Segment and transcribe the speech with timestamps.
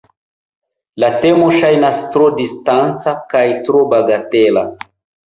[1.01, 4.65] La temo ŝajnas tro distanca kaj tro bagatela.